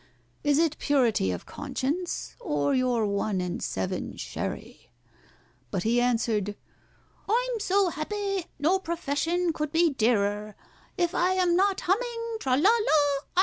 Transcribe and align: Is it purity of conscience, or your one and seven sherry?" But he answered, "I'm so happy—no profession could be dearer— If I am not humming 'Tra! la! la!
Is 0.43 0.57
it 0.57 0.79
purity 0.79 1.29
of 1.29 1.45
conscience, 1.45 2.35
or 2.39 2.73
your 2.73 3.05
one 3.05 3.39
and 3.39 3.61
seven 3.61 4.17
sherry?" 4.17 4.89
But 5.69 5.83
he 5.83 6.01
answered, 6.01 6.55
"I'm 7.29 7.59
so 7.59 7.89
happy—no 7.89 8.79
profession 8.79 9.53
could 9.53 9.71
be 9.71 9.91
dearer— 9.91 10.55
If 10.97 11.13
I 11.13 11.33
am 11.33 11.55
not 11.55 11.81
humming 11.81 12.37
'Tra! 12.39 12.57
la! 12.57 12.71
la! 12.71 13.27